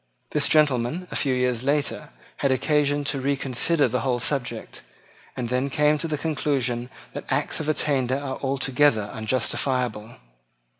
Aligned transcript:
This 0.31 0.47
gentleman, 0.47 1.07
a 1.11 1.15
few 1.15 1.35
years 1.35 1.63
later, 1.63 2.09
had 2.37 2.51
occasion 2.51 3.03
to 3.03 3.21
reconsider 3.21 3.87
the 3.87 3.99
whole 3.99 4.17
subject, 4.17 4.81
and 5.37 5.49
then 5.49 5.69
came 5.69 5.99
to 5.99 6.07
the 6.07 6.17
conclusion 6.17 6.89
that 7.13 7.25
acts 7.31 7.59
of 7.59 7.69
attainder 7.69 8.17
are 8.17 8.37
altogether 8.37 9.11
unjustifiable. 9.13 10.15